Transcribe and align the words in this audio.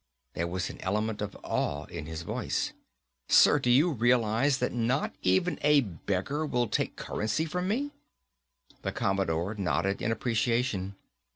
There 0.33 0.47
was 0.47 0.71
an 0.71 0.81
element 0.81 1.21
of 1.21 1.37
awe 1.43 1.85
in 1.85 2.07
his 2.07 2.23
voice. 2.23 2.73
"Sir, 3.29 3.59
do 3.59 3.69
you 3.69 3.91
realize 3.91 4.57
that 4.57 4.73
not 4.73 5.13
even 5.21 5.59
a 5.61 5.81
beggar 5.81 6.43
will 6.43 6.67
take 6.67 6.95
currency 6.95 7.45
from 7.45 7.67
me?" 7.67 7.91
The 8.81 8.93
Commodore 8.93 9.53
nodded 9.53 10.01
in 10.01 10.11
appreciation. 10.11 10.95